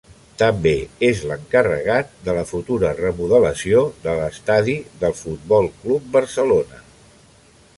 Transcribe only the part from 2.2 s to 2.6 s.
de la